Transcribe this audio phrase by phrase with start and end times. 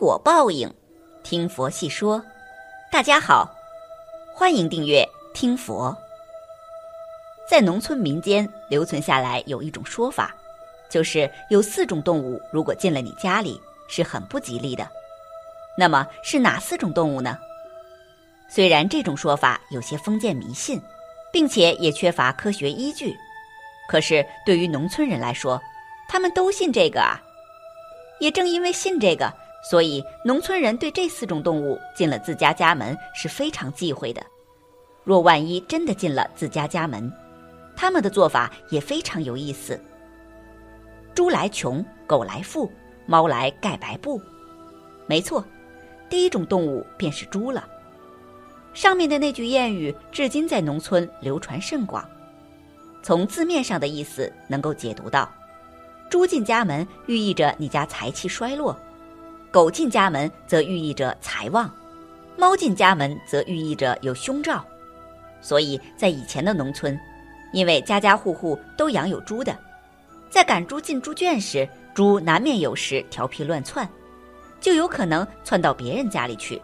[0.00, 0.72] 果报应，
[1.22, 2.24] 听佛细说。
[2.90, 3.54] 大家好，
[4.34, 5.94] 欢迎订阅听佛。
[7.46, 10.34] 在农村民间留存下来有一种说法，
[10.88, 14.88] 就是有四种动物如果进了你家里是很不吉利的。
[15.76, 17.36] 那么是哪四种动物呢？
[18.48, 20.80] 虽然这种说法有些封建迷信，
[21.30, 23.14] 并且也缺乏科学依据，
[23.86, 25.60] 可是对于农村人来说，
[26.08, 27.20] 他们都信这个啊。
[28.18, 29.30] 也正因为信这个。
[29.62, 34.24] 所以，农村人对这四种动物进了自家家门是非常忌讳的。
[35.04, 37.12] 若万一真的进了自家家门，
[37.76, 39.78] 他们的做法也非常有意思。
[41.14, 42.70] 猪来穷，狗来富，
[43.04, 44.20] 猫来盖白布。
[45.06, 45.44] 没错，
[46.08, 47.68] 第一种动物便是猪了。
[48.72, 52.08] 上面的那句谚语至今在农村流传甚广。
[53.02, 55.30] 从字面上的意思能够解读到，
[56.08, 58.78] 猪进家门寓意着你家财气衰落。
[59.50, 61.68] 狗进家门则寓意着财旺，
[62.36, 64.64] 猫进家门则寓意着有凶兆，
[65.40, 66.96] 所以在以前的农村，
[67.52, 69.58] 因为家家户户都养有猪的，
[70.30, 73.88] 在赶猪进猪圈时，猪难免有时调皮乱窜，
[74.60, 76.62] 就有可能窜到别人家里去。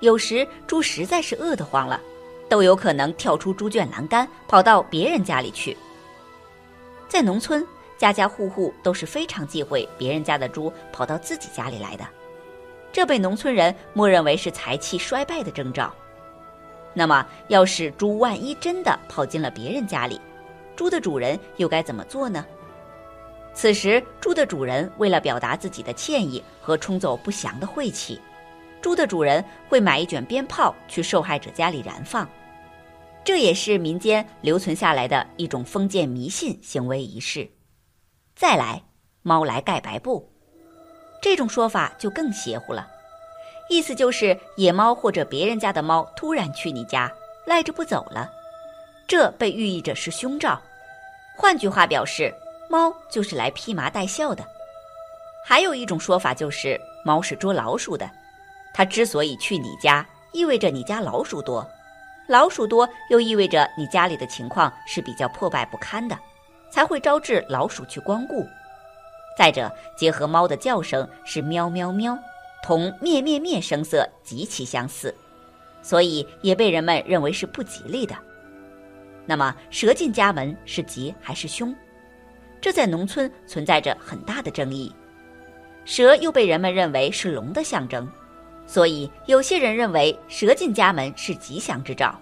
[0.00, 2.00] 有时猪实在是饿得慌了，
[2.48, 5.76] 都有可能跳出猪圈栏杆，跑到别人家里去。
[7.08, 7.64] 在农村。
[7.98, 12.06] 家家户户都是非常忌讳别人家的猪跑到自己家里来的，
[12.92, 15.92] 这被农村人默认为是财气衰败的征兆。
[16.94, 20.20] 那么，要是猪万一真的跑进了别人家里，
[20.76, 22.46] 猪的主人又该怎么做呢？
[23.52, 28.20] 此时，猪的主人为了表达自己的歉意和冲走不祥的晦气，
[28.80, 32.28] 猪的主人会买一卷鞭炮去受害者家里燃放，
[33.24, 37.48] 这也是民间留存下来的一种封建迷信行为仪式。
[38.38, 38.80] 再来，
[39.22, 40.30] 猫来盖白布，
[41.20, 42.86] 这种说法就更邪乎了。
[43.68, 47.12] 意思就是野猫或者别人家的猫突然去你家
[47.46, 48.30] 赖着不走了，
[49.08, 50.62] 这被寓意着是凶兆。
[51.36, 52.32] 换句话表示，
[52.70, 54.46] 猫就是来披麻戴孝的。
[55.44, 58.08] 还有一种说法就是猫是捉老鼠的，
[58.72, 61.68] 它之所以去你家，意味着你家老鼠多，
[62.28, 66.16] 老鼠多又意味着你家里的情况是比较破败不堪的。
[66.70, 68.46] 才会招致老鼠去光顾。
[69.36, 72.18] 再者，结合猫的叫声是喵喵喵，
[72.62, 75.14] 同咩咩咩声色极其相似，
[75.80, 78.16] 所以也被人们认为是不吉利的。
[79.24, 81.74] 那么，蛇进家门是吉还是凶？
[82.60, 84.92] 这在农村存在着很大的争议。
[85.84, 88.10] 蛇又被人们认为是龙的象征，
[88.66, 92.20] 所以有些人认为蛇进家门是吉祥之兆，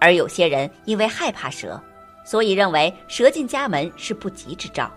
[0.00, 1.80] 而有些人因为害怕蛇。
[2.24, 4.90] 所以认为蛇进家门是不吉之兆，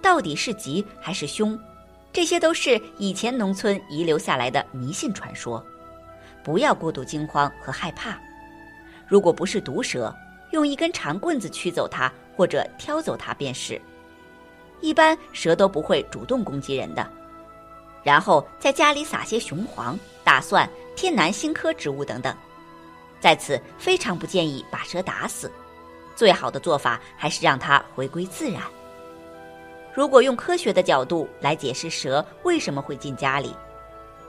[0.00, 1.58] 到底是吉还是凶？
[2.12, 5.64] 这些都是以前农村遗留下来的迷信传说，
[6.42, 8.18] 不要过度惊慌和害怕。
[9.06, 10.14] 如果不是毒蛇，
[10.50, 13.80] 用一根长棍子驱走它或者挑走它便是。
[14.80, 17.06] 一般蛇都不会主动攻击人的。
[18.02, 22.34] 然后在家里撒些雄黄、大蒜、天南星科植物等等。
[23.20, 25.50] 在此非常不建议把蛇打死。
[26.18, 28.60] 最好的做法还是让它回归自然。
[29.94, 33.54] 如果用科学的角度来解释蛇为什么会进家里，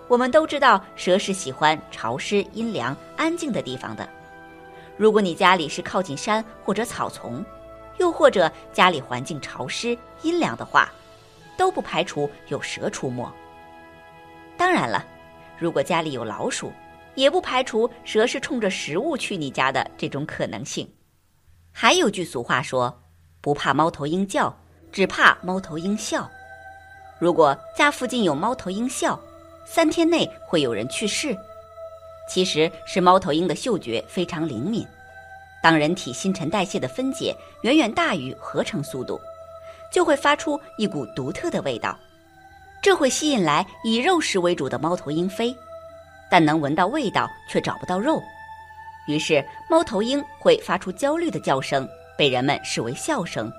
[0.07, 4.07] 我们都知道蛇是喜欢潮湿、阴凉、安静的地方的。
[4.97, 7.43] 如果你家里是靠近山或者草丛，
[7.97, 10.91] 又或者家里环境潮湿、阴凉的话，
[11.57, 13.27] 都不排除有蛇出没。
[14.55, 15.03] 当然了，
[15.57, 16.71] 如果家里有老鼠，
[17.15, 20.87] 也不排除蛇是冲着食物去你家的这种可能性。
[21.71, 23.01] 还有句俗话说
[23.41, 24.55] ：“不怕猫头鹰叫，
[24.91, 26.29] 只怕猫头鹰笑。”
[27.19, 29.19] 如果家附近有猫头鹰笑，
[29.65, 31.35] 三天内会有人去世。
[32.29, 34.85] 其实是猫头鹰的嗅觉非常灵敏，
[35.63, 39.19] 当人体新陈代谢的分解远远大于合成速度，
[39.91, 41.97] 就会发出一股独特的味道，
[42.81, 45.55] 这会吸引来以肉食为主的猫头鹰飞，
[46.29, 48.21] 但能闻到味道却找不到肉。
[49.09, 53.51] 于是，猫头鹰会发出焦虑的叫声，被人们视为笑声。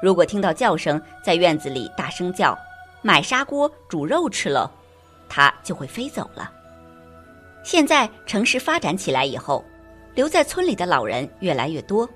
[0.00, 2.56] 如果听到叫声在院子里大声叫
[3.02, 4.70] “买砂锅煮肉吃了”，
[5.28, 6.48] 它就会飞走了。
[7.64, 9.64] 现在城市发展起来以后，
[10.14, 12.08] 留在村里的老人越来越多，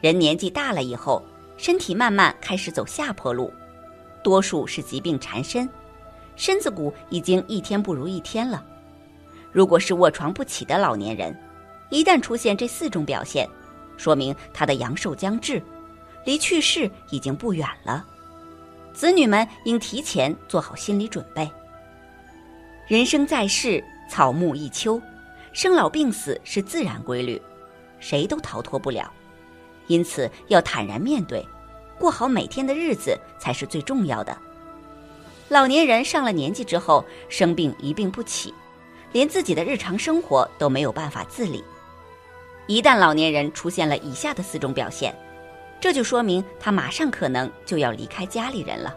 [0.00, 1.20] 人年纪大了以后，
[1.56, 3.52] 身体慢慢开始走下坡路，
[4.22, 5.68] 多数是疾病缠身，
[6.36, 8.64] 身子骨已经一天不如一天了。
[9.50, 11.36] 如果是卧床不起的老年人，
[11.88, 13.48] 一旦出现这四种表现，
[13.96, 15.62] 说明他的阳寿将至，
[16.24, 18.04] 离去世已经不远了。
[18.92, 21.50] 子女们应提前做好心理准备，
[22.88, 25.00] 人生在世，草木一秋，
[25.52, 27.40] 生老病死是自然规律，
[28.00, 29.12] 谁都逃脱不了。
[29.86, 31.46] 因此，要坦然面对，
[31.98, 34.36] 过好每天的日子才是最重要的。
[35.48, 38.52] 老年人上了年纪之后，生病一病不起，
[39.12, 41.62] 连自己的日常生活都没有办法自理。
[42.68, 45.14] 一旦老年人出现了以下的四种表现，
[45.80, 48.94] 这就说明他马上可能就要离开家里人了。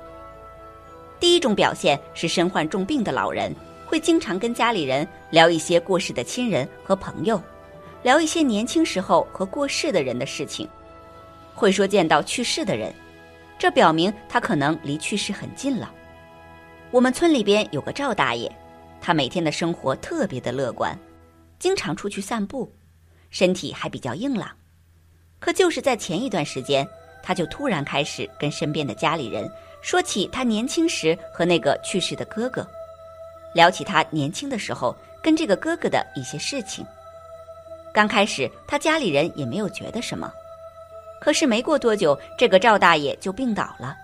[1.20, 3.54] 第一种表现是身患重病的老人
[3.86, 7.40] 会经常跟家里人聊一些过世的亲人和朋友，
[8.02, 10.68] 聊一些年轻时候和过世的人的事情，
[11.54, 12.92] 会说见到去世的人，
[13.60, 15.94] 这表明他可能离去世很近了。
[16.90, 18.52] 我们村里边有个赵大爷，
[19.00, 20.98] 他每天的生活特别的乐观，
[21.60, 22.72] 经常出去散步，
[23.30, 24.50] 身体还比较硬朗。
[25.40, 26.88] 可就是在前一段时间，
[27.24, 29.50] 他就突然开始跟身边的家里人
[29.82, 32.68] 说起他年轻时和那个去世的哥哥，
[33.54, 36.86] 聊起他年轻的时候跟这个哥哥的一些事情。
[37.94, 40.32] 刚开始他家里人也没有觉得什么，
[41.22, 43.96] 可是没过多久，这个赵大爷就病倒了，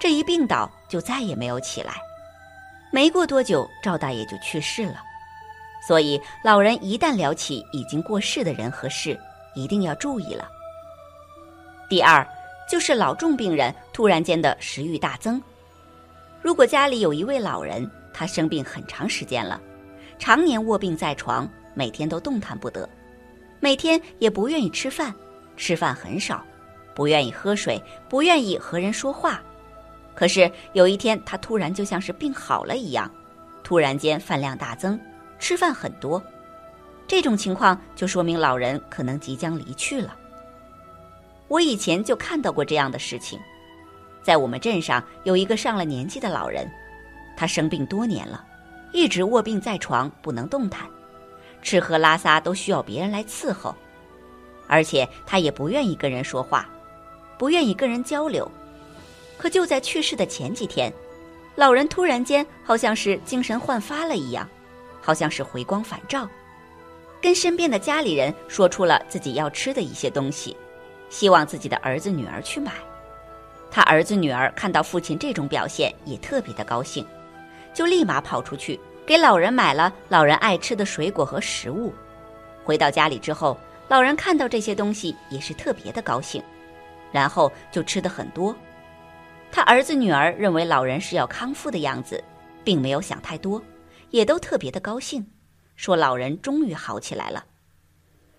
[0.00, 1.94] 这一病倒就再也没有起来。
[2.92, 5.02] 没过多久，赵大爷就去世了。
[5.86, 9.18] 所以老人一旦聊起已经过世的人和事，
[9.54, 10.48] 一定要注意了。
[11.88, 12.26] 第二，
[12.70, 15.42] 就是老重病人突然间的食欲大增。
[16.42, 19.60] 如果家里有一位老人，他生病很长时间了，
[20.18, 22.88] 常年卧病在床，每天都动弹不得，
[23.58, 25.14] 每天也不愿意吃饭，
[25.56, 26.44] 吃饭很少，
[26.94, 29.42] 不愿意喝水，不愿意和人说话。
[30.14, 33.10] 可是有一天，他突然就像是病好了一样，
[33.62, 34.98] 突然间饭量大增，
[35.40, 36.22] 吃饭很多。
[37.08, 40.16] 这种情况就说明老人可能即将离去了。
[41.48, 43.40] 我以前就看到过这样的事情，
[44.22, 46.70] 在我们镇上有一个上了年纪的老人，
[47.36, 48.44] 他生病多年了，
[48.92, 50.86] 一直卧病在床不能动弹，
[51.62, 53.74] 吃喝拉撒都需要别人来伺候，
[54.68, 56.68] 而且他也不愿意跟人说话，
[57.36, 58.48] 不愿意跟人交流。
[59.36, 60.92] 可就在去世的前几天，
[61.56, 64.48] 老人突然间好像是精神焕发了一样，
[65.00, 66.28] 好像是回光返照，
[67.20, 70.56] 跟身边的家里人说出了自己要吃的一些东西。
[71.08, 72.72] 希望自己的儿子女儿去买，
[73.68, 77.04] 他儿子女儿看到父亲这种表现，也特别的高兴，
[77.74, 81.92] 就立马跑出去给老人买了老人爱吃的水果和食物。
[82.62, 83.58] 回到家里之后，
[83.88, 86.40] 老人看到这些东西也是特别的高兴，
[87.10, 88.54] 然后就吃的很多。
[89.50, 92.22] 他儿子女儿认为老人是要康复的样子，
[92.62, 93.60] 并没有想太多，
[94.10, 95.26] 也都特别的高兴，
[95.76, 97.44] 说老人终于好起来了。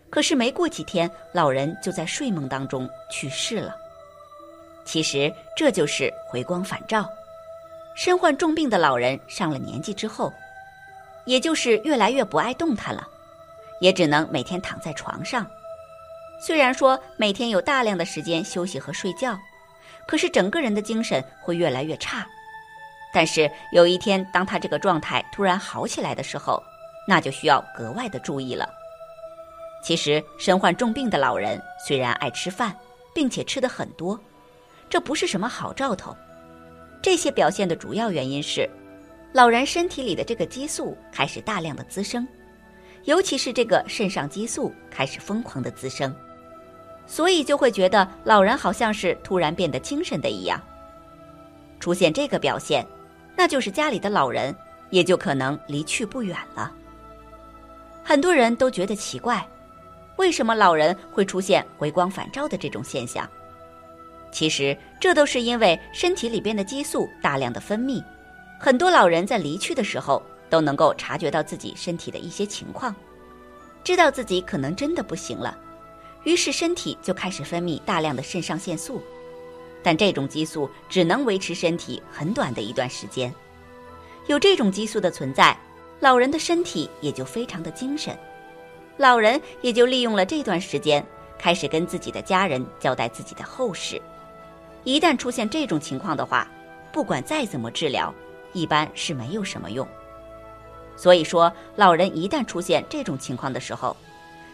[0.09, 3.75] 可是没过几天，老人就在睡梦当中去世了。
[4.83, 7.09] 其实这就是回光返照。
[7.95, 10.33] 身患重病的老人上了年纪之后，
[11.25, 13.07] 也就是越来越不爱动弹了，
[13.79, 15.45] 也只能每天躺在床上。
[16.41, 19.39] 虽然说每天有大量的时间休息和睡觉，
[20.07, 22.27] 可是整个人的精神会越来越差。
[23.13, 26.61] 但是有一天，当他这个状态突然好起来的时候，
[27.07, 28.69] 那就需要格外的注意了。
[29.83, 32.75] 其实，身患重病的老人虽然爱吃饭，
[33.13, 34.19] 并且吃的很多，
[34.89, 36.15] 这不是什么好兆头。
[37.01, 38.69] 这些表现的主要原因是，
[39.33, 42.27] 老人身体里的这个激素开始大量的滋生，
[43.05, 46.15] 尤其是这个肾上激素开始疯狂的滋生，
[47.07, 50.62] 所以就会觉得老人好像是突然变得精神的一样。
[51.79, 52.86] 出现这个表现，
[53.41, 54.55] 那就是家里的老人
[54.91, 56.71] 也就可能离去不远了。
[58.03, 59.43] 很多人都觉得奇怪。
[60.17, 63.27] 为什么老人会出现回光返照的这种现象？
[64.31, 68.00] 其实这都是因为身体里边的激素大量的分泌。
[68.60, 72.95] 很多老人在离去的时候都能够察觉到自己身体的一些情况，
[73.83, 75.57] 知道自己可能真的不行了，
[76.25, 79.01] 于是身体就开始分泌大量的肾上腺素。
[79.83, 83.33] 但这种激素只能维持身体很短的一段时间。
[84.27, 85.57] 有这种激素的存在，
[86.00, 88.17] 老人的身体也就非常的精神。
[88.97, 91.03] 老人也就利用了这段时间，
[91.39, 94.00] 开始跟自己的家人交代自己的后事。
[94.83, 96.47] 一旦出现这种情况的话，
[96.91, 98.13] 不管再怎么治疗，
[98.53, 99.88] 一般是没有什么用。
[100.95, 103.95] 所以说，老人一旦出现这种情况的时候，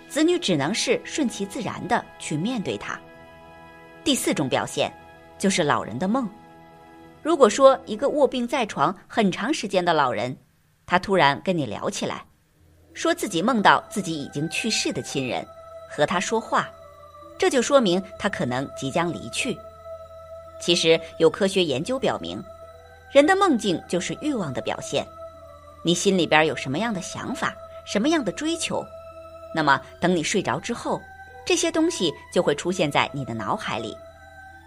[0.07, 2.97] 子女只能是顺其自然的去面对他。
[4.03, 4.89] 第四种表现，
[5.37, 6.29] 就是老人的梦。
[7.21, 10.35] 如果说一个卧病在床很长时间的老人，
[10.85, 12.23] 他突然跟你聊起来。
[12.93, 15.45] 说自己梦到自己已经去世的亲人
[15.89, 16.67] 和他说话，
[17.37, 19.55] 这就说明他可能即将离去。
[20.59, 22.43] 其实有科学研究表明，
[23.11, 25.05] 人的梦境就是欲望的表现。
[25.83, 27.53] 你心里边有什么样的想法，
[27.85, 28.83] 什么样的追求，
[29.53, 30.99] 那么等你睡着之后，
[31.45, 33.95] 这些东西就会出现在你的脑海里，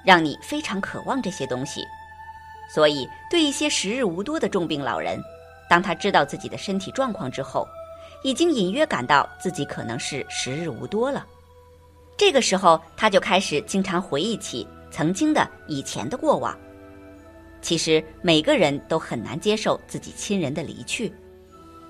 [0.05, 1.85] 让你非常渴望这些东西。
[2.73, 5.21] 所以，对一些时日无多的重病老人，
[5.69, 7.67] 当他知道自己的身体状况之后，
[8.23, 11.27] 已经隐约感到自己可能是时日无多了。
[12.17, 16.57] 这个时候，他就开始经常回忆起曾经的以前的过往。
[17.63, 21.13] 其实每个人都很难接受自己亲人的离去，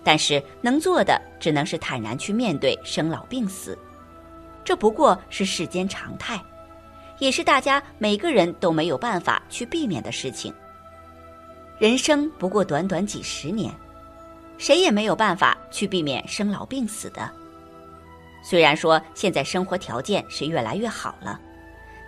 [0.03, 3.79] 但是能做的只能是坦然去面对生老病死，
[4.65, 6.41] 这不过是世间常态，
[7.21, 10.53] 也是大家每个人都没有办法去避免的事情。
[11.79, 13.73] 人生不过短短几十年，
[14.59, 17.31] 谁也没有办法去避免生老病死的。
[18.43, 21.39] 虽然说现在生活条件是越来越好了，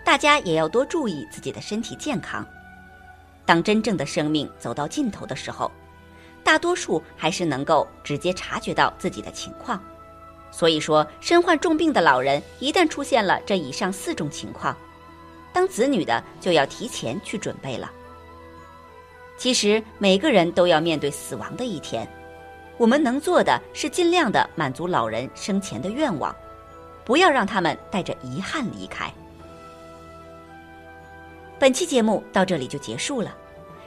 [0.04, 2.44] 大家也要多注意自己的身体健康。
[3.44, 5.70] 当真正的生命走到尽头的时候，
[6.42, 9.82] 大多数还是能够直接察觉到自己的情况。
[10.50, 14.76] 所以说，身患重病的老人一旦出现了这以上四种情况，
[15.52, 17.90] 当子女的就要提前去准备了。
[19.36, 22.08] 其实每个人都要面对死亡的一天，
[22.78, 26.34] 我们能做的是尽量的满足老人生前的愿望，
[27.04, 29.12] 不要让他们带着遗憾离开。
[31.58, 33.34] 本期节目到这里就结束了，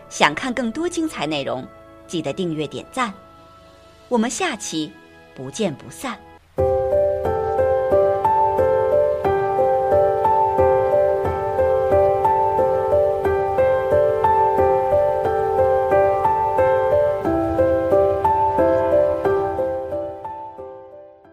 [0.09, 1.65] 想看更多精彩内容，
[2.07, 3.13] 记得订阅点赞，
[4.07, 4.91] 我们下期
[5.33, 6.19] 不见不散。